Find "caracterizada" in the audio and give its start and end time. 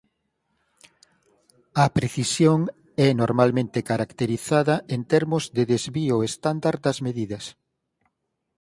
3.89-4.75